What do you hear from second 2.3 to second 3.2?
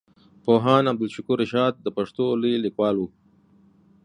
لوی ليکوال وو.